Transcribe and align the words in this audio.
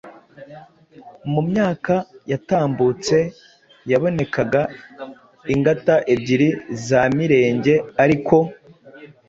Mu 1.31 1.41
myaka 1.49 1.95
yatambutse 2.31 3.17
yabonekaga 3.91 4.61
ingata 5.53 5.95
ebyiri 6.13 6.49
za 6.87 7.01
Mirenge 7.15 7.73
ariko 8.03 8.35